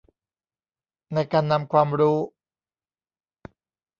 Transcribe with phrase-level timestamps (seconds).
[1.13, 2.17] ในการนำความรู้